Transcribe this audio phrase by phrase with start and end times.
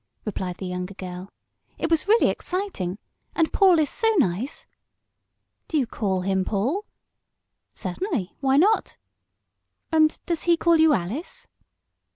[0.25, 1.29] replied the younger girl.
[1.77, 2.97] "It was really exciting.
[3.35, 4.65] And Paul is so nice!"
[5.67, 6.85] "Do you call him Paul?"
[7.75, 8.97] "Certainly why not."
[9.91, 11.45] "And does he call you Alice?"